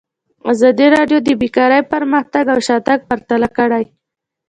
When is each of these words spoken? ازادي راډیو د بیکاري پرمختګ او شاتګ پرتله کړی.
ازادي 0.51 0.87
راډیو 0.95 1.17
د 1.23 1.29
بیکاري 1.41 1.81
پرمختګ 1.93 2.45
او 2.53 2.59
شاتګ 2.67 2.99
پرتله 3.09 3.47
کړی. 3.57 3.83